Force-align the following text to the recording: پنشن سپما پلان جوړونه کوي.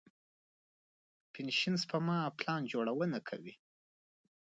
پنشن 1.33 1.73
سپما 1.81 2.17
پلان 2.37 2.61
جوړونه 2.71 3.19
کوي. 3.29 3.53